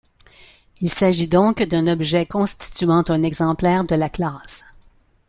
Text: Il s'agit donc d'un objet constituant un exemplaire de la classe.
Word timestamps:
Il 0.79 0.89
s'agit 0.89 1.27
donc 1.27 1.61
d'un 1.61 1.85
objet 1.87 2.25
constituant 2.25 3.03
un 3.09 3.21
exemplaire 3.21 3.83
de 3.83 3.93
la 3.93 4.09
classe. 4.09 4.63